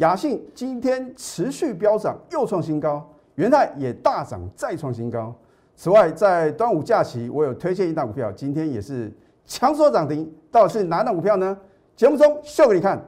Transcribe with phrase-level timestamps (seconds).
[0.00, 5.34] 雅信今天持续飙涨，又创新高，元泰也大涨，再创新高。
[5.76, 9.12] 此外，在端午假期，我有推荐一档股票，今天也是
[9.44, 11.54] 强缩涨停，到底是哪档股票呢？
[11.96, 13.06] 节目中秀给你看。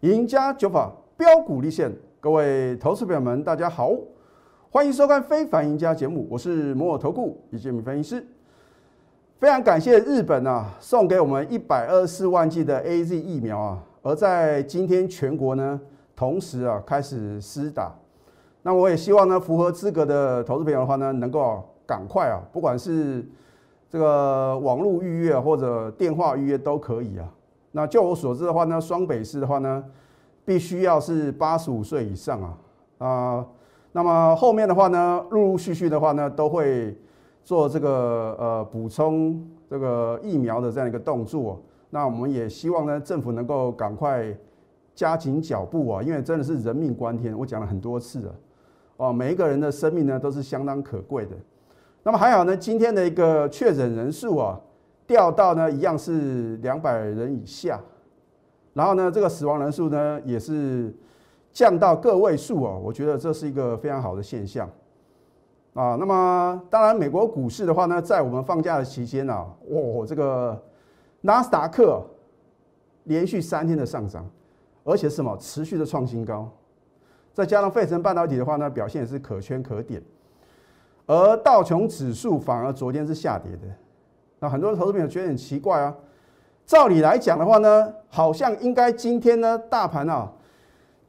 [0.00, 3.92] 赢家九法标股立现，各位投资朋友们，大家好，
[4.74, 8.26] 欢迎收看《非凡赢家》节目，我是摩尔投顾李建明分析师。
[9.38, 15.80] 非常感谢日本啊送给我们一百二十四万剂的 A Z 疫苗啊，而在今天全国呢
[16.16, 17.94] 同时啊开始施打。
[18.62, 23.24] 那我也希望呢符合资格的投资朋友的话呢，能够赶快啊，不管是
[23.88, 27.32] 这个网络预约或者电话预约都可以啊。
[27.70, 29.84] 那就我所知的话呢，双北市的话呢，
[30.44, 32.58] 必须要是八十五岁以上啊
[32.98, 33.46] 啊，
[33.96, 36.98] 那么后面的话呢，陆陆续续的话呢，都会
[37.44, 41.62] 做这个呃补充这个疫苗的这样一个动作。
[41.90, 44.36] 那我们也希望呢，政府能够赶快
[44.96, 48.34] 加紧脚步啊，因为真的是人命关天，我讲了很多次了
[48.96, 51.36] 哦，每一个人的生命呢都是相当可贵的。
[52.02, 54.60] 那么还好呢，今天的一个确诊人数啊。
[55.06, 57.78] 掉到呢一样是两百人以下，
[58.72, 60.90] 然后呢这个死亡人数呢也是
[61.54, 64.68] 降到个位数哦，我觉得这是一个非常好的现象
[65.72, 65.96] 啊。
[65.98, 70.60] 那么当然美国股市的话呢，在我们放假的期间啊，哇这个
[71.20, 72.02] 纳斯达克
[73.04, 74.28] 连续三天的上涨，
[74.82, 76.50] 而且什么持续的创新高，
[77.32, 80.02] 再加上费城半导体的话呢表现也是可圈可点，
[81.06, 83.68] 而道琼指数反而昨天是下跌的。
[84.40, 85.94] 那很多投资朋友觉得很奇怪啊，
[86.66, 90.32] 照理来讲的话呢，好像应该今天呢大盘啊，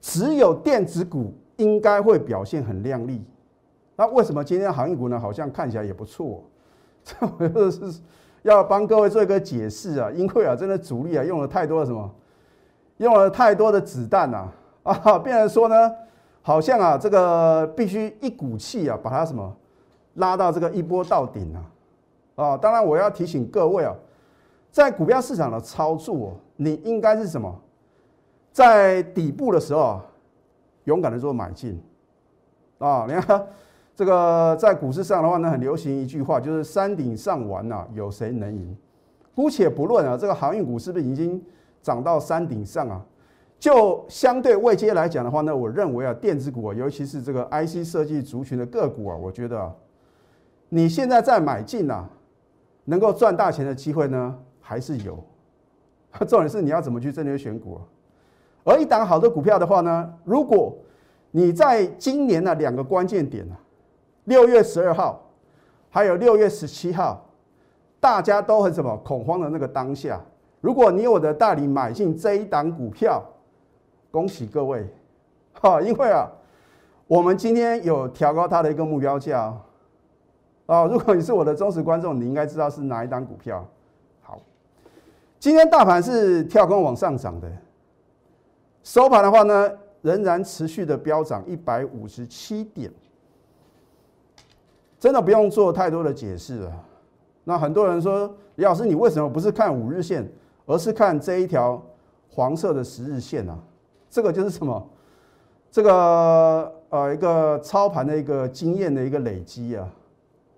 [0.06, 3.25] 只有电子股应该会表现很亮丽。
[3.95, 6.44] 那为什么今天行业股呢，好像看起来也不错？
[7.03, 8.02] 这我就是
[8.44, 12.08] 要帮各位做一个解释啊，因为啊，真的主力啊用了太多的什么，
[12.98, 14.48] 用了太多的子弹呐
[14.83, 15.92] 啊，变成说呢，
[16.43, 19.58] 好像啊这个必须一股气啊把它什么
[20.14, 21.66] 拉到这个一波到顶啊。
[22.36, 23.95] 啊，当然我要提醒各位啊，
[24.70, 27.60] 在股票市场的操作，你应该是什么？
[28.55, 30.05] 在底部的时候啊，
[30.86, 31.77] 勇敢的做买进
[32.77, 33.05] 啊！
[33.05, 33.45] 你看
[33.93, 38.73] 这个在股市上的话呢，很流行一句话，就是山顶上玩呐，有谁能赢？
[39.36, 41.43] 姑且不论啊，这个航运股是不是已经
[41.82, 43.04] 涨到山顶上啊？
[43.60, 49.76] 就相对未接来讲的话呢，我认为啊，电子股啊，尤其是这个 IC 设计族群的个股啊，我觉得啊，
[50.70, 52.08] 你现在在买进呐。
[52.87, 55.22] 能够赚大钱的机会呢，还是有。
[56.26, 57.82] 重点是你要怎么去正确选股啊？
[58.65, 60.76] 而一档好的股票的话呢，如果
[61.31, 63.55] 你在今年的两个关键点啊，
[64.26, 65.21] 六月十二号，
[65.89, 67.25] 还有六月十七号，
[67.99, 70.20] 大家都很什么恐慌的那个当下，
[70.59, 73.23] 如果你有的代理买进这一档股票，
[74.11, 74.86] 恭喜各位，
[75.54, 76.30] 哈，因为啊，
[77.05, 79.55] 我们今天有调高它的一个目标价。
[80.65, 83.64] 啊，如果你是我的忠实观众，你应该知道是哪一档股票。
[84.23, 84.42] 好，
[85.39, 87.48] 今天大盘是跳空往上涨的，
[88.86, 89.72] 收盘的话呢，
[90.04, 92.90] 仍然持续的飙涨一百五十七点，
[95.00, 96.72] 真的不用做太多的解释了。
[97.44, 100.32] 那很多人说，李老师，你为什么不是看五日线，
[100.68, 101.82] 而是看这一条
[102.30, 103.58] 黄色的十日线呢？
[104.08, 104.88] 这个就是什么？
[105.72, 109.90] 这个呃，一个操盘的一个经验的一个累积啊。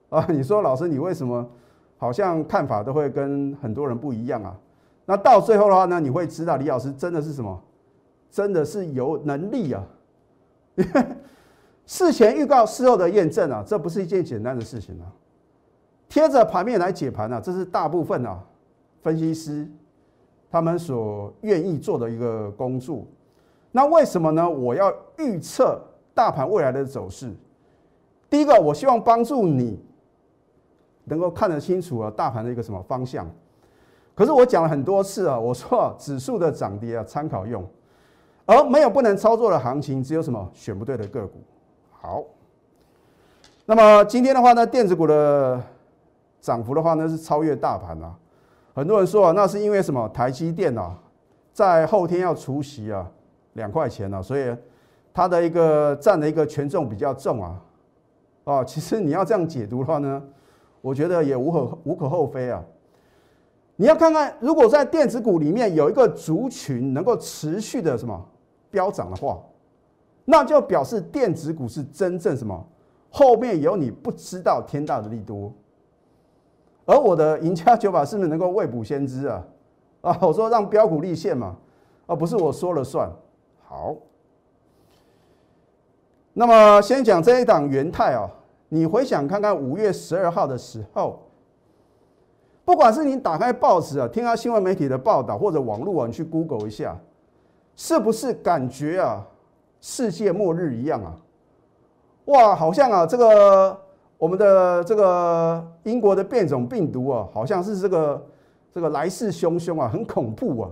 [0.09, 1.49] 啊，你说老师，你为什么
[1.97, 4.53] 好像看法都会跟很多人不一样啊？
[5.05, 7.63] 那到最后的话呢，你会知道李老师真的是什么？
[8.29, 9.83] 真的是有能力啊！
[11.85, 15.05] 事前预告，事后的验证啊，这不是一件简单的事情啊。
[16.09, 18.43] 贴着盘面来解盘啊，这是大部分啊
[19.01, 19.67] 分析师
[20.49, 23.05] 他们所愿意做的一个工作。
[23.71, 24.49] 那为什么呢？
[24.49, 25.81] 我要预测
[26.13, 27.33] 大盘未来的走势。
[28.29, 29.79] 第一个，我希望帮助你。
[31.09, 33.25] 能够看得清楚啊，大盘的一个什么方向？
[34.13, 37.65] 可是我讲了很多次啊，我说指数的涨跌啊参考用，
[38.47, 41.39] 而没有不能操作的行情，只有什么选不对的个股。
[41.91, 42.23] 好，
[43.65, 45.61] 那么今天的话呢，电子股的
[46.41, 48.15] 涨幅的话呢是超越大盘啊。
[48.73, 50.09] 很多人说啊，那是因为什么？
[50.09, 50.97] 台积电啊，
[51.51, 53.05] 在后天要除息啊，
[53.53, 54.55] 两块钱啊，所以
[55.13, 57.61] 它的一个占的一个权重比较重啊。
[58.45, 60.23] 哦，其实你要这样解读的话呢？
[60.79, 62.63] 我觉得也无可无可厚非啊！
[63.75, 68.25] 你要看看，如果在电子股里面有一个族群能够持续的什么
[68.69, 69.41] 飙涨的话，
[70.25, 72.65] 那就表示电子股是真正什么
[73.09, 75.51] 后面有你不知道天大的利多
[76.85, 79.45] 而我的赢家九法是不是能够未卜先知啊？
[80.01, 81.57] 啊，我说让标股立现嘛，
[82.05, 83.11] 而不是我说了算。
[83.65, 83.95] 好，
[86.31, 88.29] 那么先讲这一档元泰啊，
[88.69, 91.19] 你回想看看五月十二号的时候，
[92.63, 96.97] 不管是你打开报纸啊，听下新闻媒体的报道，或者网络啊，你去 Google 一下，
[97.77, 99.25] 是不是感觉啊，
[99.79, 101.15] 世界末日一样啊？
[102.25, 103.79] 哇，好像啊，这个
[104.17, 108.27] 我们的这个英国的变种病毒啊，好像是这个
[108.73, 110.69] 这个来势汹汹啊，很恐怖啊。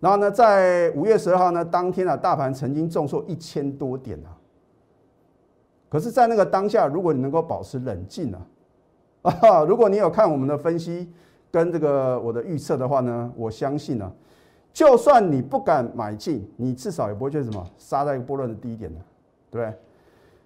[0.00, 4.32] 然后呢，在五月十二号呢，当天啊，大盘曾经重挫一千多点啊。
[5.90, 8.40] 可是，在那个当下，如果你能够保持冷静啊，
[9.22, 11.12] 啊， 如果你有看我们的分析
[11.50, 14.10] 跟这个我的预测的话呢，我相信呢，
[14.72, 19.00] 就算你不敢买进，你至少也不会去什么杀在一个波段的低点的，
[19.50, 19.78] 对不对？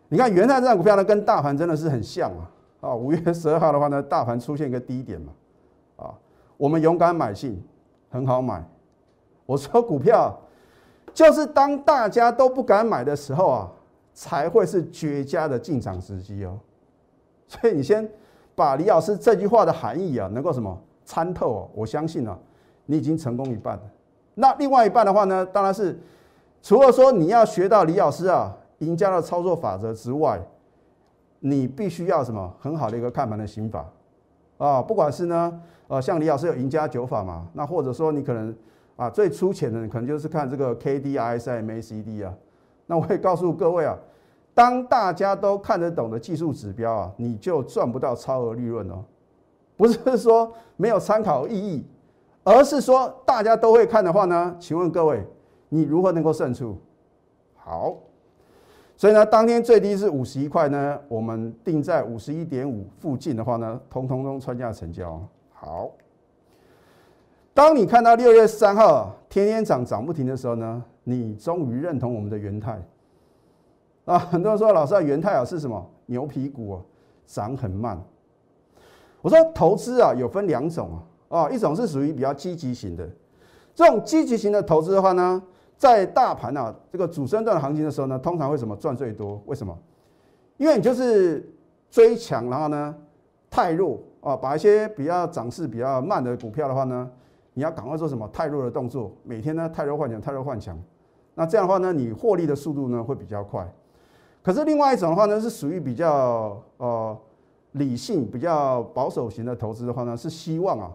[0.09, 2.51] 你看元泰这张股票呢，跟大盘真的是很像啊！
[2.83, 5.33] 啊，五月十二号的话呢，大盘出现一个低点嘛，
[5.97, 6.15] 啊，
[6.57, 7.63] 我们勇敢买进，
[8.11, 8.63] 很好买。
[9.47, 10.39] 我说股票
[11.15, 13.71] 就是当大家都不敢买的时候啊，
[14.13, 16.59] 才会是绝佳的进场时机哦。
[17.49, 18.09] 所以你先
[18.55, 22.39] 把李老师这句话的含义啊，能够什么参透哦，我相信呢，
[22.87, 23.83] 你已经成功一半了。
[24.35, 25.99] 那另外一半的话呢，当然是
[26.63, 28.57] 除了说你要学到李老师啊。
[28.83, 30.41] 赢家的操作法则之外，
[31.39, 33.89] 你必须要什么很好的一个看盘的心法
[34.59, 34.83] 啊？
[34.83, 38.53] 不管是呢，呃，像李老师有赢家九法嘛，那或者说你可能
[38.97, 42.35] 啊最粗浅的可能就是看这个 K D I S M A C D 啊。
[42.87, 43.97] 那我也告诉各位啊，
[44.53, 49.05] 当大家都看得懂的技术指标啊，你就赚不到超额利润哦。
[49.77, 51.87] 不是说没有参考意义，
[52.45, 55.25] 而是说大家都会看的话呢，请问各位，
[55.69, 56.77] 你如何能够胜出？
[57.57, 57.97] 好。
[58.95, 65.21] 所以呢，当天最低是五十一块呢，我们定在五十一点五附近的话呢，通通都穿价成交。
[65.53, 65.91] 好，
[67.53, 72.81] 当你看到六月三号天天涨涨不停的时候呢，你终于认同我们的元泰
[74.05, 74.19] 啊。
[74.19, 76.81] 很多人说老师啊，元泰啊是什么牛皮股啊，
[77.27, 78.01] 涨很慢。
[79.21, 83.09] 我说投资啊有分两种啊，哦一种是属于比较积极型的，
[83.75, 85.43] 这种积极型的投资的话呢。
[85.79, 89.43] 在大盘啊这个主升段行情的时候呢，通常会什么赚最多？
[89.47, 89.77] 为什么？
[90.57, 91.53] 因为你就是
[91.91, 92.95] 追强，然后呢
[93.51, 97.11] 太弱啊，把一些比较涨势比较慢的股票的话呢，
[97.53, 100.81] 你要赶快做什么太弱的动作，每天呢太弱换强，太弱换强。
[101.35, 103.69] 那这样的话呢，你获利的速度呢会比较快。
[104.41, 107.19] 可是另外一种的话呢，是属于比较呃
[107.73, 110.93] 理性、比较保守型的投资的话呢，是希望啊，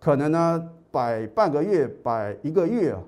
[0.00, 3.00] 可能呢摆半个月、摆一个月啊。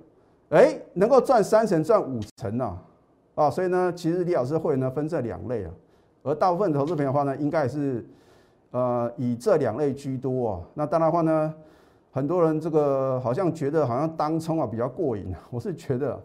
[0.50, 2.76] 哎，能够赚三成、赚五成呢，
[3.36, 5.70] 啊，所以呢，其实李老师会呢分这两类啊，
[6.24, 8.04] 而大部分投资朋友的话呢，应该是
[8.72, 10.60] 呃以这两类居多啊。
[10.74, 11.54] 那当然的话呢，
[12.10, 16.20] 很多人这个好像觉得好像当冲啊比较过瘾， 我是觉得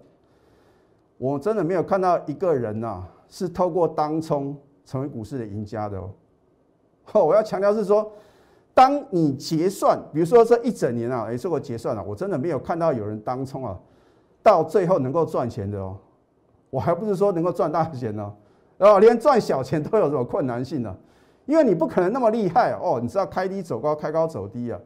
[1.20, 6.10] 我真的没有看到一个人呐是透过当冲成为股市的赢家的哦。
[7.24, 8.12] 我要强调是说。
[8.76, 13.80] 当你结算，比如说这一整年啊，也是我结算了，我真的没有看到有人当冲啊，
[14.44, 15.98] 到最后能够赚钱的哦。
[16.70, 18.34] 我还不是说能够赚大钱呢，
[18.80, 20.94] 哦，连赚小钱都有什么困难性呢？
[21.46, 24.78] 因为你不可能那么厉害哦，你知道开低走高，开高走低啊。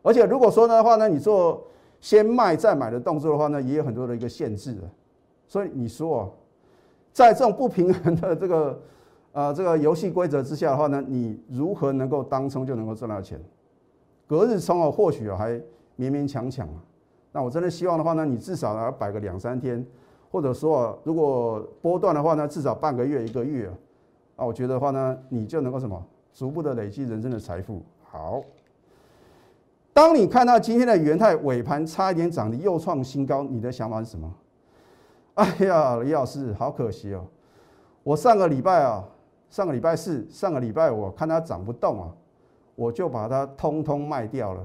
[0.00, 1.62] 而且如果说的话呢，你做
[2.00, 4.80] 先卖再买的动作的话呢，也有很多的一个限制的。
[5.46, 6.34] 所以你说，
[7.12, 8.80] 在这种不平衡的这个。
[9.36, 13.38] 啊，这个游戏规则之下的话呢，你如何能够当冲就能够赚到钱？
[14.26, 15.52] 隔日冲哦，或许还
[15.98, 16.80] 勉勉强强啊。
[17.32, 19.86] 那我真的希望的话呢，你至少要摆个两三天，
[20.30, 23.70] 或者说如果波段的话呢，至少半个月一个月
[24.36, 24.46] 啊。
[24.46, 26.02] 我觉得的话呢，你就能够什么，
[26.32, 27.82] 逐步的累积人生的财富。
[28.10, 28.40] 好，
[29.92, 34.34] 当你看到今天的元泰尾盘差一点涨的又创新高，你的想法是什么？
[35.34, 37.26] 哎呀，李老师，好可惜哦，
[38.02, 39.04] 我上个礼拜啊。
[39.48, 42.12] 上个礼拜四、上个礼拜五，看它涨不动啊，
[42.74, 44.62] 我就把它通通卖掉了。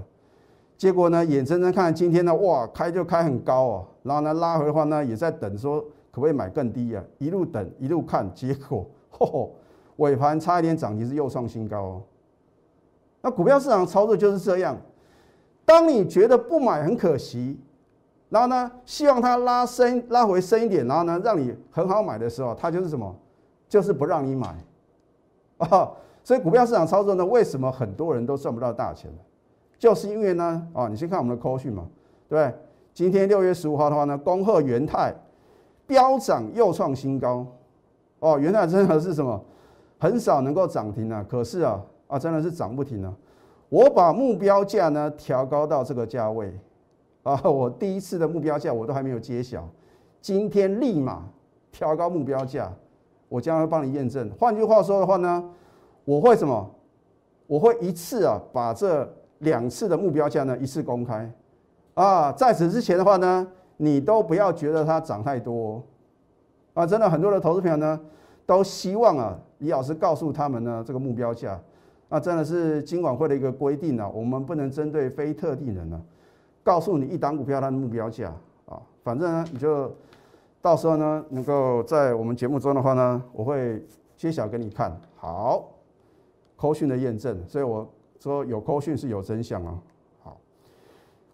[0.77, 9.51] 结果呢，眼睁睁看今天呢，哇，开就开很高哦，然后呢拉回的话呢，也在等说可不可以买更低啊，一路等一路看，结果 吼，
[9.97, 12.01] 尾盘差一点涨停是又创新高哦。
[13.21, 14.75] 那股票市场操作就是这样，
[15.63, 17.59] 当你觉得不买很可惜，
[18.29, 23.15] 然后呢，希望它拉升拉回深一点，然后呢让你很好买的时候，它就是什么，
[23.69, 24.55] 就是不让你买。
[25.69, 25.91] 啊，
[26.23, 29.11] 所以股票市场操作呢，为什么很多人都赚不到大钱？
[29.77, 31.87] 就是因为呢，啊，你先看我们的扣讯嘛，
[32.29, 32.57] 对不对？
[32.93, 35.13] 今天六月十五号的话呢，恭贺元泰
[35.87, 37.45] 飙涨又创新高。
[38.19, 39.43] 哦，元泰真的是什么，
[39.97, 43.11] 很少能够涨停啊，可是啊，啊，真的是涨不停啊。
[43.69, 46.53] 我把目标价呢调高到这个价位
[47.23, 49.67] 啊，我第一次的目标价我都还没有揭晓，
[50.21, 51.23] 今天立马
[51.71, 52.71] 调高目标价，
[53.31, 54.29] 我将会帮你验证。
[54.37, 55.41] 换句话说的话呢，
[56.03, 56.69] 我会什么？
[57.47, 59.09] 我会一次啊把这
[59.39, 61.31] 两次的目标价呢一次公开
[61.93, 63.47] 啊，在此之前的话呢，
[63.77, 65.81] 你都不要觉得它涨太多
[66.73, 67.97] 啊，真的很多的投资朋友呢
[68.45, 71.57] 都希望啊李老师告诉他们呢这个目标价。
[72.09, 76.01] 那真的是金管会的一个规定呢，我们不能针对非特定人呢，
[76.63, 78.33] 告诉你一档股票它的目标价
[78.65, 79.89] 啊，反正呢你就
[80.61, 83.83] 到时候呢能够在我们节目中的话呢，我会
[84.15, 84.95] 揭晓给你看。
[85.15, 85.69] 好，
[86.55, 87.87] 扣讯的验证，所以我
[88.19, 89.79] 说有扣讯是有真相啊。
[90.23, 90.37] 好，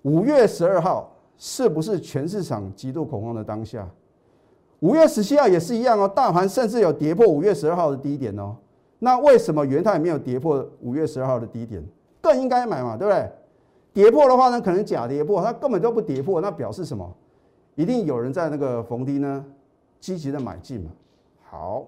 [0.03, 3.87] 五月十二号是不是全市场极度恐慌的当下？
[4.79, 8.55] 五月十七号也是一样哦，大盘甚至有跌破五月十二号的低点哦。
[8.99, 11.83] 那为什么元泰没有跌破五月十二号的低点？
[12.21, 13.31] 更应该买嘛，对不对？
[13.93, 17.11] 跌破的话呢，可能假跌破，它根本就不跌破，那表示什么？
[17.77, 19.45] 一定有人在那个逢低呢
[19.99, 20.89] 积极的买进嘛。
[21.49, 21.85] 好，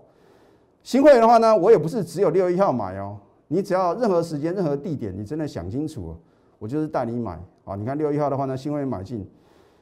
[0.84, 3.18] 新会员的话呢，我也不是只有六月一号买哦，
[3.48, 6.16] 你只要任何时间、任何地点，你真的想清楚，
[6.60, 7.76] 我就是带你买啊。
[7.76, 9.28] 你看六月一号的话呢，新会员买进，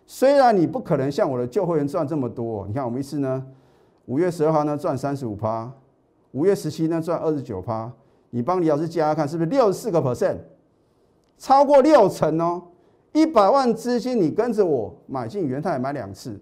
[0.05, 3.45] 虽然你不可能像我的旧会员赚这么多，你看我们一次呢，
[4.05, 5.71] 五月十二号呢赚三十五趴。
[6.31, 7.91] 五月十七呢赚二十九趴，
[8.29, 10.37] 你帮李老师加看是不是六十四个 percent，
[11.37, 12.61] 超过六成哦，
[13.17, 16.39] 一百万资金你跟着我买进元泰买两次，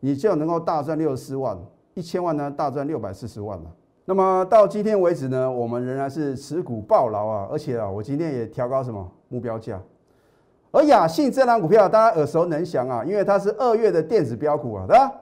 [0.00, 1.56] 你就能够大赚六十四万，
[1.94, 3.64] 一千万呢大赚六百四十万了。
[4.04, 9.80] 那么到今天为止呢，我们仍然是持股暴牢啊，而且啊，我今天也调高什么目标价。
[10.72, 15.12] 而雅信这张股票大家耳熟能详啊，因为它是二月的电子标股啊，对吧？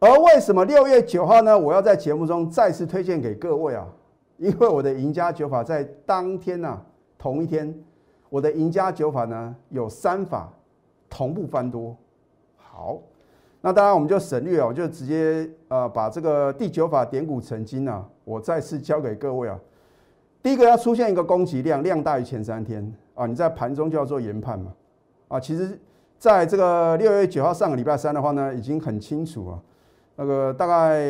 [0.00, 1.58] 而为什么六月九号呢？
[1.58, 3.86] 我要在节目中再次推荐给各位啊，
[4.36, 6.78] 因为我的赢家九法在当天呢，
[7.16, 7.74] 同一天，
[8.30, 10.50] 我的赢家九法呢有三法
[11.10, 11.94] 同步翻多。
[12.56, 12.98] 好，
[13.60, 19.58] 那当然我们就省略啊，我就直接呃把这个第九法点股成金啊，我再次教给各位啊。
[20.42, 24.72] 第一个要出现一个供给量量大于前三天啊，你在盘中就要做研判嘛。
[25.28, 25.78] 啊，其实
[26.18, 29.60] 在这个六月九号上个礼拜三的话呢，已经很清楚啊。
[30.16, 31.00] 那个大概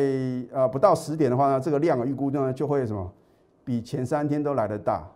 [0.51, 3.09] 呃不到十点的话呢，这个量预估呢就会什么，
[3.63, 5.07] 比前三天都来得大。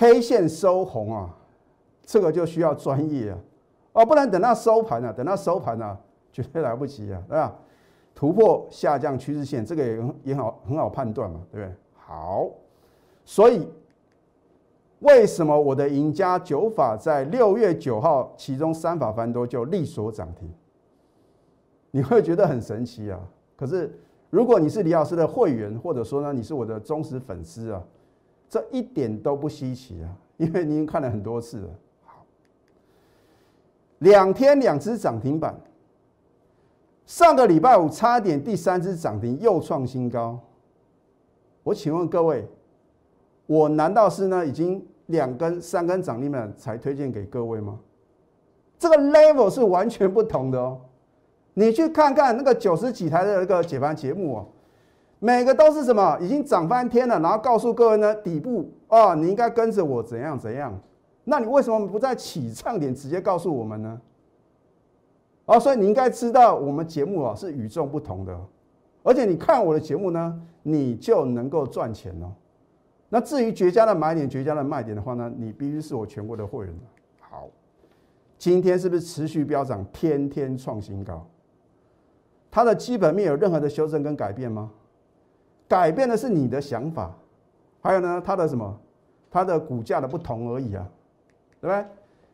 [0.00, 1.28] K 线收红啊，
[2.06, 3.38] 这个就需要专业啊，
[3.92, 5.94] 哦，不然等到收盘啊，等到收盘啊，
[6.32, 7.54] 绝对来不及啊，对吧？
[8.14, 11.74] 突破下降趋势线，这个也也好很好判断嘛，对不对？
[11.98, 12.48] 好，
[13.26, 13.68] 所以
[15.00, 20.50] 为什么我的赢家九法在六月九号其中三法翻多就力所涨停？
[21.90, 23.20] 你会觉得很神奇啊！
[23.54, 23.94] 可是
[24.30, 27.82] 如果你是李老师的会员，或者说呢你是我的忠实粉丝啊，
[28.50, 31.70] 这一点都不稀奇啊， 因为你已经看了很多次了。
[32.04, 32.26] 好，
[34.00, 35.58] 两天两只涨停板，
[37.06, 40.38] 上个礼拜五差点第三只涨停又创新高。
[41.62, 42.48] 我请问各位，
[43.46, 47.78] 我难道是呢已经两根三根涨停板才推荐给各位吗？
[48.78, 50.80] 这个 level 是完全不同的哦。
[51.54, 54.48] 你去看看那个九十几台的那个解盘节目哦，
[55.20, 60.76] 每个都是什么已经涨翻天了，然后告诉各位呢底部啊，你应该跟着我怎样怎样。
[61.24, 64.00] 那你为什么不在起唱点直接告诉我们呢？
[65.44, 68.40] 哦，所以你应该知道我们节目啊是与众不同的，
[69.02, 72.32] 而且你看我的节目呢，你就能够赚钱哦。
[73.10, 76.74] 那至于绝佳的买点、绝佳的卖点的话呢，你必须是我全国的会员。
[77.20, 77.46] 好，
[78.38, 81.26] 今天是不是持续飙涨，天天创新高？
[82.50, 84.70] 它的基本面有任何的修正跟改变吗？
[85.70, 87.12] 改变的是你的想法，
[87.80, 88.76] 还有呢，它的什么？
[89.30, 90.84] 它的股价的不同而已啊，
[91.60, 91.86] 对不对？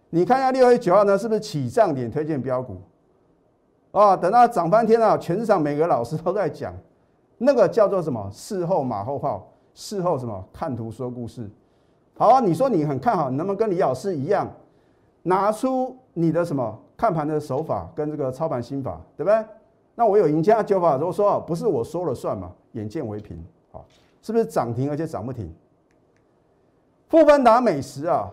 [0.09, 2.79] 你看一下六月九号呢，是不是起涨点推荐标股？
[3.93, 6.73] 啊，等到涨翻天了，全市场每个老师都在讲，
[7.37, 8.27] 那个叫做什么？
[8.33, 10.43] 事后马后炮，事后什么？
[10.51, 11.47] 看图说故事。
[12.17, 14.51] 好啊，你说你很看好，你能不能跟李老师一样，
[15.25, 19.45] 拿出你的什么看盘的手法跟这个操盘心法，对不对？
[19.99, 23.83] 那我有赢家九法，如果说不是我说了算嘛，眼见为凭，好，
[24.21, 25.51] 是不是涨停而且涨不停？
[27.09, 28.31] 富邦达美食啊，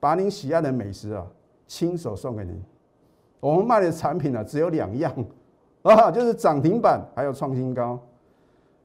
[0.00, 1.26] 把您喜爱的美食啊，
[1.66, 2.58] 亲手送给您。
[3.40, 5.12] 我们卖的产品呢，只有两样
[5.82, 8.00] 啊，就是涨停板还有创新高。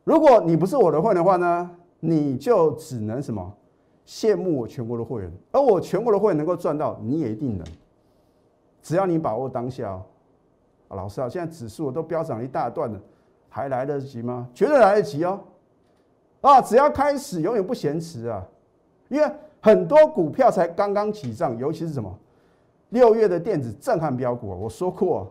[0.03, 3.53] 如果你不是我的会员的话呢，你就只能什么
[4.05, 7.65] 羡慕我全国的会员，而我全国的会员能够赚到，你也一定能。
[8.81, 9.97] 只要你把握当下。
[10.87, 12.99] 啊，老师啊，现在指数都飙涨一大段了，
[13.49, 14.47] 还来得及吗？
[14.53, 15.39] 绝对来得及哦！
[16.41, 18.45] 啊，只要开始，永远不嫌迟啊！
[19.09, 22.17] 因为很多股票才刚刚起涨，尤其是什么
[22.89, 25.29] 六月的电子震撼标股，我说过，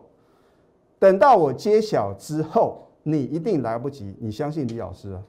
[0.99, 4.15] 等到我揭晓之后，你一定来不及。
[4.19, 5.23] 你相信李老师啊？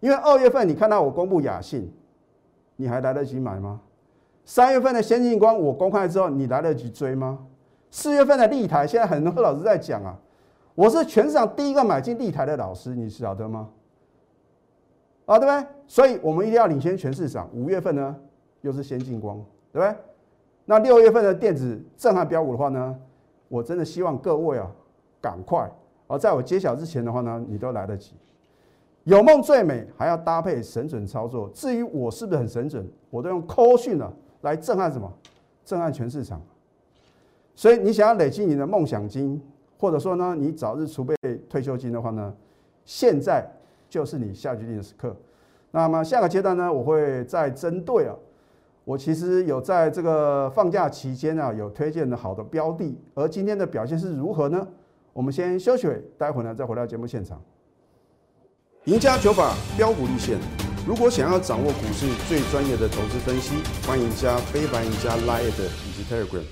[0.00, 1.92] 因为二月份你看到我公布雅信，
[2.76, 3.80] 你还来得及买吗？
[4.44, 7.38] 三月份的先进光我公开之后，你来得及追吗？
[7.90, 10.16] 四月份的立台，现在很多老师在讲啊，
[10.74, 13.68] 我是全市场第一个买进立台的老师，你晓得吗？
[15.26, 15.66] 啊，对不对？
[15.86, 17.48] 所以我们一定要领先全市场。
[17.52, 18.16] 五月份呢，
[18.60, 19.36] 又是先进光，
[19.72, 19.96] 对不对？
[20.64, 22.98] 那六月份的电子震撼标股的话呢，
[23.48, 24.70] 我真的希望各位啊，
[25.20, 25.70] 赶快
[26.06, 28.14] 而在我揭晓之前的话呢，你都来得及。
[29.04, 31.48] 有梦最美，还要搭配神准操作。
[31.54, 35.10] 至于我是不是很神准，我都用扣讯啊来震撼什么？
[35.64, 36.40] 震撼全市场。
[37.58, 39.42] 所以你想要累积你的梦想金，
[39.80, 41.12] 或者说呢，你早日储备
[41.50, 42.32] 退休金的话呢，
[42.84, 43.44] 现在
[43.90, 45.16] 就是你下决定的时刻。
[45.72, 48.14] 那么下个阶段呢，我会再针对啊，
[48.84, 54.64] 我其实有在这个放假期间啊，有推荐的好的标的，而今天的表现是如何呢？
[55.12, 57.42] 我们先休息，待会呢再回到节目现场。
[58.84, 60.38] 赢家九法标股立线，
[60.86, 66.44] 如果想要掌握股市最专业的投资分析，欢迎加非凡、赢家 Line 以及 Telegram。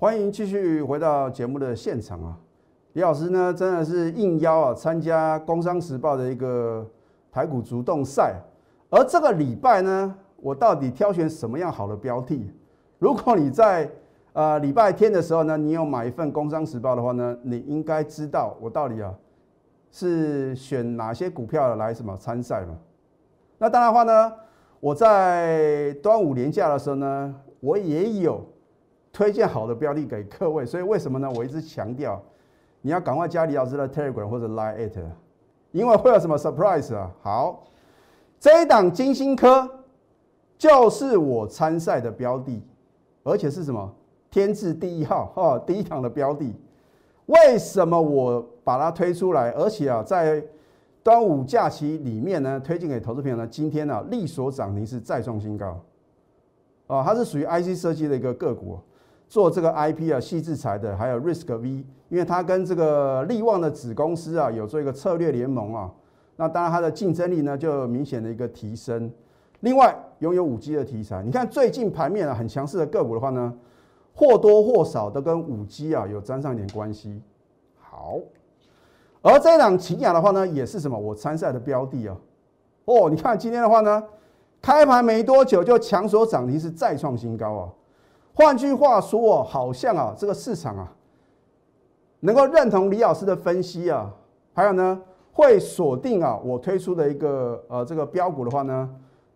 [0.00, 2.38] 欢迎继续回到节目的现场啊！
[2.92, 6.88] 李老师呢，真的是应邀啊参加《工商时报》的一个
[7.32, 8.36] 台股主动赛。
[8.90, 12.48] 而这个礼拜呢，我到底挑选什么样好的标的？
[13.00, 13.90] 如果你在
[14.34, 19.12] 呃礼拜天的时候呢，你有买一份《工商时报》的话呢，你应该知道我到底啊
[19.90, 22.78] 是选哪些股票来什么参赛嘛？
[23.58, 24.32] 那当然话呢，
[24.78, 28.46] 我在端午连假的时候呢，我也有。
[29.18, 31.28] 推荐好的标的给各位，所以为什么呢？
[31.34, 32.22] 我一直强调，
[32.82, 34.88] 你要赶快加李老师的 Telegram 或者 Line，
[35.72, 37.10] 因为会有什么 surprise 啊？
[37.20, 37.64] 好，
[38.38, 39.68] 这一档金星科
[40.56, 42.62] 就是我参赛的标的，
[43.24, 43.92] 而且是什么
[44.30, 46.54] 天字第一号哈，第一档的标的。
[47.26, 49.50] 为什么我把它推出来？
[49.50, 50.40] 而且啊，在
[51.02, 55.76] 端午假期里面呢，推荐给投资朋友呢，今天呢，力所涨停是再创新高
[56.86, 58.78] 啊，它是属于 IC 设计的一个个股。
[59.28, 65.92] 做这个 IP 啊，细制裁的，还有 Risk V，因为它跟这个利旺的子公司啊，有做一个策略联盟啊，
[66.36, 69.10] 那当然它的竞争力呢就明显的一个提升。
[69.60, 73.52] 另外，拥有五 G 的题材，你看最近盘面啊很强势的个股的话呢，
[74.14, 77.20] 或多或少都跟五 G 啊有沾上一点关系。
[77.78, 78.18] 好，
[79.20, 80.98] 而这一档奇亚的话呢，也是什么？
[80.98, 82.16] 我参赛的标的啊。
[82.86, 84.02] 哦，你看今天的话呢，
[84.62, 87.68] 开盘没多久就强所涨停，是再创新高啊。
[88.38, 90.94] 换句话说哦，好像啊，这个市场啊，
[92.20, 94.14] 能够认同李老师的分析啊，
[94.54, 98.88] 还有呢，会锁定啊，我推出的一个呃这个标股的话呢，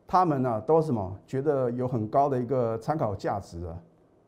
[0.06, 3.76] 他们呢都什么觉得有很高的一个参考价值啊。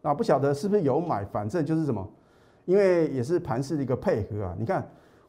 [0.03, 2.05] 那不晓得是不是有买，反正就是什么，
[2.65, 4.57] 因为也是盘市的一个配合啊。
[4.59, 4.85] 你看，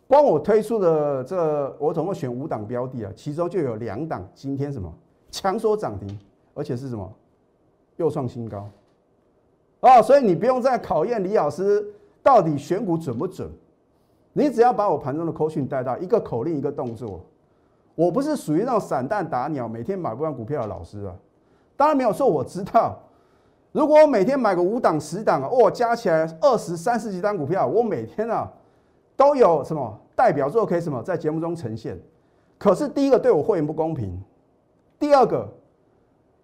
[0.07, 4.91] 光我推出的这，我总共选五档标的啊，其中就有两档今天什么
[5.29, 6.19] 强所涨停，
[6.55, 7.07] 而且是什么
[7.97, 8.67] 又创新高。
[9.85, 11.85] 哦，所以你不用再考验李老师
[12.23, 13.47] 到底选股准不准，
[14.33, 17.23] 你只要把我盘中的口讯带到一个口令一个动作。
[17.93, 21.13] 我不是属于那种散弹打鸟，每天买不完股票的老师啊。
[21.77, 22.97] 当然没有错，我知道，
[23.71, 28.51] 如果我每天买个五档十档哦，加起来二十三十几单股票，我每天啊
[29.15, 31.95] 都有什么代表作可以什么在节目中呈现。
[32.57, 34.19] 可是第一个对我会员不公平，
[34.97, 35.47] 第二个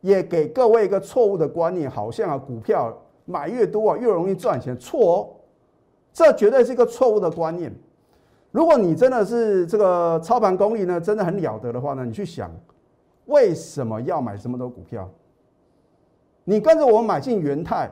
[0.02, 2.96] 也给各位一个错误的观念，好像啊股票。
[3.32, 5.30] 买越多啊，越容易赚钱，错哦，
[6.12, 7.74] 这绝对是一个错误的观念。
[8.52, 12.52] 如果你真的是这个操盘功力呢，真的很了得的话呢，你去想，
[13.28, 15.10] 为什么要买这么多股票？
[16.44, 17.90] 你跟着我买进元泰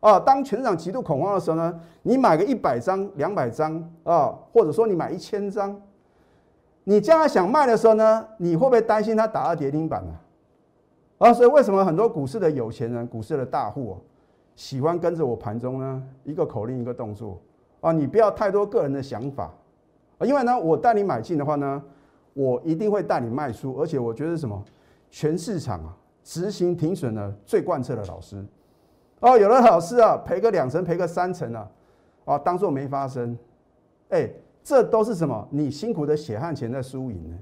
[0.00, 5.80] 啊，当全场极度恐慌的时候呢，你买个一百张、两百张啊，或者说你买一千张，
[6.84, 10.12] 你将来想卖的时候呢，你会不会担心它打到跌停板呢？
[11.18, 13.96] 啊，所以为什么很多股市的有钱人、股市的大户？
[14.60, 17.40] 喜欢跟着我盘中呢，一个口令一个动作
[17.80, 19.50] 啊，你不要太多个人的想法
[20.18, 21.82] 啊，因为呢，我带你买进的话呢，
[22.34, 24.62] 我一定会带你卖出，而且我觉得什么，
[25.08, 28.44] 全市场啊，执行停损的最贯彻的老师
[29.20, 31.70] 哦，有的老师啊，赔个两成，赔个三成啊，
[32.26, 33.38] 啊，当做没发生，
[34.10, 34.28] 哎，
[34.62, 35.48] 这都是什么？
[35.50, 37.38] 你辛苦的血汗钱在输赢呢？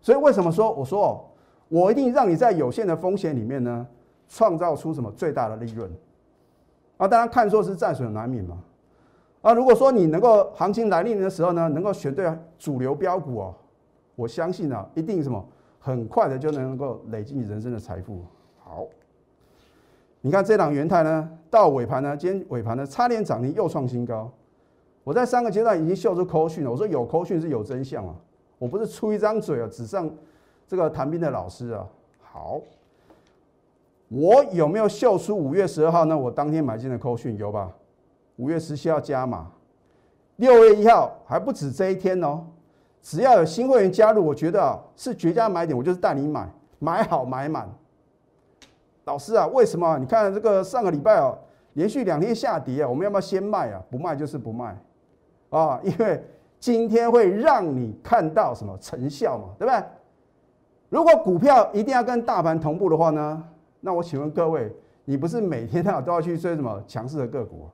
[0.00, 1.24] 所以为什么说我说哦，
[1.68, 3.86] 我一定让你在有限的风险里面呢？
[4.30, 5.90] 创造出什么最大的利润
[6.96, 7.06] 啊？
[7.06, 8.56] 当然看错是在所难免嘛。
[9.42, 13.54] 啊，如果说你能够行情来临的时候呢，能够选对主流标股哦，
[14.14, 15.44] 我相信啊，一定什么
[15.80, 18.22] 很快的就能够累积你人生的财富。
[18.62, 18.86] 好，
[20.20, 24.30] 你看这档元泰呢，到尾盘呢，今天尾盘呢差点涨停又创新高。
[25.02, 28.14] 我在三个阶段已经秀出扣讯了，我说有扣讯是有真相啊，
[28.58, 30.08] 我不是出一张嘴啊，纸上
[30.68, 31.88] 这个谈兵的老师啊。
[32.20, 32.60] 好，
[34.10, 36.18] 我有没有秀出五月十二号呢？
[36.18, 37.70] 我当天买进的扣讯有吧？
[38.36, 39.48] 五月十七号加码，
[40.36, 42.44] 六月一号还不止这一天哦。
[43.00, 46.48] 只要有新会员加入，我觉得啊是绝佳买点，我就是带你买，
[46.80, 47.68] 买好买满。
[49.04, 49.96] 老师啊，为什么？
[49.98, 51.38] 你看这个上个礼拜哦，
[51.74, 53.80] 连续两天下跌啊，我们要不要先卖啊？
[53.88, 54.76] 不卖就是不卖
[55.50, 56.20] 啊，因为
[56.58, 59.82] 今天会让你看到什么成效嘛，对不对？
[60.88, 63.44] 如果股票一定要跟大盘同步的话呢，
[63.80, 64.72] 那我请问各位，
[65.04, 67.68] 你不是每天都要去追什么强势的个股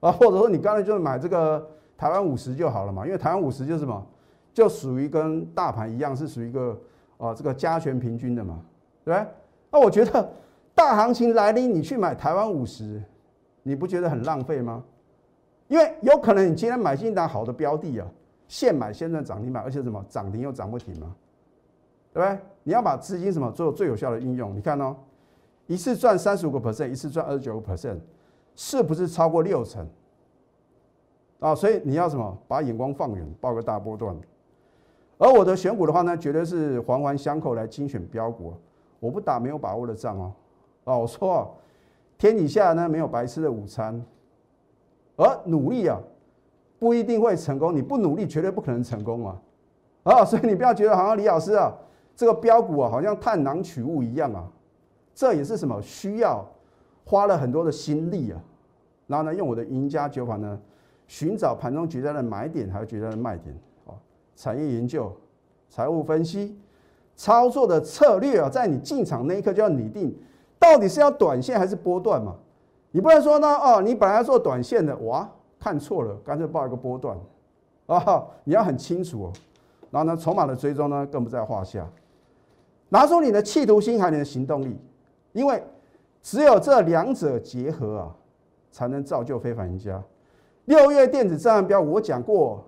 [0.00, 0.10] 啊？
[0.10, 1.64] 或者说你刚才就买这个
[1.96, 3.04] 台湾五十就好了嘛？
[3.06, 4.06] 因为台湾五十就是什么？
[4.54, 6.76] 就属于跟大盘一样，是属于一个
[7.16, 8.60] 啊这个加权平均的嘛，
[9.04, 9.26] 对不对？
[9.70, 10.28] 那我觉得
[10.74, 13.00] 大行情来临，你去买台湾五十，
[13.62, 14.82] 你不觉得很浪费吗？
[15.68, 18.06] 因为有可能你今天买进一档好的标的啊，
[18.48, 21.14] 现买现在涨停板，而且什么涨停又涨不停嘛，
[22.12, 22.38] 对不对？
[22.62, 24.56] 你要把资金什么做最有效的运用？
[24.56, 24.96] 你看哦，
[25.68, 27.98] 一次赚三十五个 percent，一次赚二十九个 percent，
[28.56, 29.86] 是不是超过六成？
[31.40, 32.36] 啊，所以你要什么？
[32.48, 34.16] 把眼光放远，报个大波段。
[35.18, 38.54] 而我的选股的话呢，绝对是环环相扣来精选标股，
[38.98, 40.32] 我不打没有把握的仗哦。
[40.84, 41.54] 哦，我说
[42.16, 44.02] 天底下呢没有白吃的午餐，
[45.16, 46.00] 而努力啊
[46.78, 49.40] 不一定会成功，你不努力绝对不可能成功啊。
[50.04, 51.76] 啊，所以你不要觉得好像李老师啊
[52.16, 54.48] 这个标股啊好像探囊取物一样啊，
[55.18, 56.46] 这也是什么需要
[57.04, 58.40] 花了很多的心力啊，
[59.08, 60.56] 然后呢用我的赢家九法呢
[61.08, 63.52] 寻找盘中绝佳的买点还有绝佳的卖点。
[64.36, 65.12] 产业研究、
[65.68, 66.56] 财务分析、
[67.16, 70.16] 操作的策略啊，在你进场那一刻就要拟定，
[70.56, 72.36] 到底是要短线还是波段嘛？
[72.92, 75.28] 你不能说呢，哦，你本来要做短线的，哇，
[75.58, 77.18] 看错了，干脆报一个波段，
[77.86, 79.32] 啊，你要很清楚哦。
[79.90, 81.84] 然后呢，筹码的追踪呢，更不在话下。
[82.90, 84.78] 拿出你的企图心，还有你的行动力，
[85.38, 85.62] 因为
[86.20, 88.16] 只有这两者结合啊，
[88.72, 90.02] 才能造就非凡赢家。
[90.64, 92.64] 六月电子震撼标，我讲过。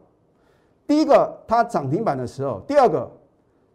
[0.87, 3.11] 第一个，它涨停板的时候；第二个，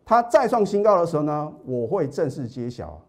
[0.05, 3.01] 它再创新高的时候呢，我会正式揭晓。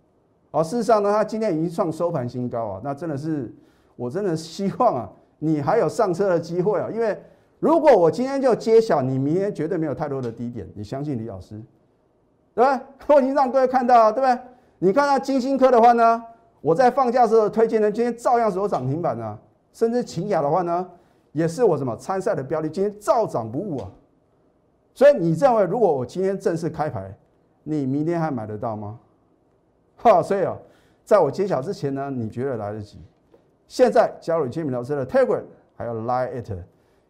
[0.51, 3.55] 哦，事实上呢，它今天已经创收盘新高啊，那真的是，
[3.94, 7.16] 我真的希望啊，你还有上车的机会啊，因为
[7.61, 11.61] 如果我今天就揭晓，你明天绝对没有太多的低点，你相信李老师，
[12.55, 12.83] 对吧？
[13.09, 14.56] 我已经让各位看到了，对不对？
[14.79, 16.23] 你看到金星科的话呢，
[16.61, 19.39] 我在放假时候推荐的，今天照样是有涨停板啊，
[19.73, 20.89] 甚至秦雅的话呢。
[21.33, 23.93] 也是我什么参赛的标的，今天照涨不误啊！
[24.95, 27.15] 所以你认为，如果我今天正式开牌，
[27.62, 28.99] 你明天还买得到吗？
[29.99, 30.57] 哈，所以啊，
[31.05, 33.03] 在我揭晓之前呢，你觉得来得及？
[33.69, 35.43] 现在加入千米老师的 Telegram，
[35.77, 36.51] 还有 Line it，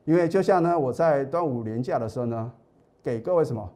[0.05, 2.51] 因为就像呢，我在端午连假的时候呢，
[3.05, 3.73] 给各位什么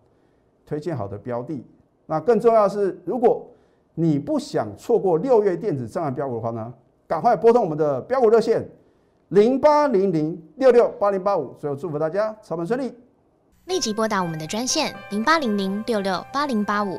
[0.66, 1.64] 推荐好的标的。
[2.06, 3.46] 那更重要是，如果
[3.94, 6.72] 你不想错过六月电子障碍标股的话呢，
[7.06, 8.66] 赶快拨通我们的标股热线。
[9.28, 12.92] 零八零零六六八零八五，最后祝福大家操盘顺利。
[13.66, 16.98] 立即拨打我们的专线零八零零六六八零八五